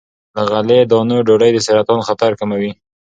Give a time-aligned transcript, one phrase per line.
[0.35, 2.71] له غلې- دانو ډوډۍ د سرطان خطر کموي.